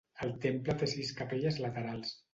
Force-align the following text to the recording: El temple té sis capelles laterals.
El 0.27 0.31
temple 0.45 0.75
té 0.79 0.89
sis 0.95 1.13
capelles 1.21 1.61
laterals. 1.67 2.19